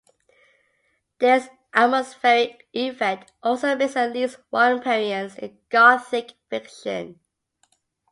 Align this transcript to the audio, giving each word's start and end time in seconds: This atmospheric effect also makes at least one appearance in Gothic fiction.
This 1.19 1.47
atmospheric 1.75 2.67
effect 2.73 3.33
also 3.43 3.75
makes 3.75 3.95
at 3.95 4.11
least 4.13 4.37
one 4.49 4.79
appearance 4.79 5.37
in 5.37 5.59
Gothic 5.69 6.33
fiction. 6.49 7.19